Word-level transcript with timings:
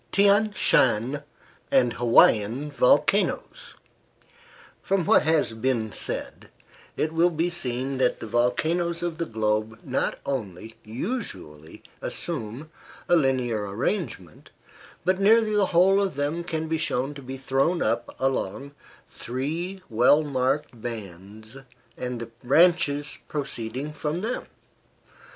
THIAN 0.11 0.51
SHAN 0.53 1.21
AND 1.69 1.93
HAWAIIAN 1.97 2.71
VOLCANOES 2.71 3.75
From 4.81 5.05
what 5.05 5.21
has 5.21 5.53
been 5.53 5.91
said, 5.91 6.49
it 6.97 7.13
will 7.13 7.29
be 7.29 7.51
seen 7.51 7.99
that 7.99 8.19
the 8.19 8.25
volcanoes 8.25 9.03
of 9.03 9.19
the 9.19 9.27
globe 9.27 9.77
not 9.83 10.17
only 10.25 10.75
usually 10.83 11.83
assume 12.01 12.71
a 13.07 13.15
linear 13.15 13.69
arrangement, 13.69 14.49
but 15.05 15.21
nearly 15.21 15.53
the 15.55 15.67
whole 15.67 16.01
of 16.01 16.15
them 16.15 16.43
can 16.43 16.67
be 16.67 16.79
shown 16.79 17.13
to 17.13 17.21
be 17.21 17.37
thrown 17.37 17.83
up 17.83 18.15
along 18.19 18.73
three 19.07 19.83
well 19.87 20.23
marked 20.23 20.81
bands 20.81 21.57
and 21.95 22.19
the 22.19 22.31
branches 22.43 23.19
proceeding 23.27 23.93
from 23.93 24.21
them. 24.21 24.47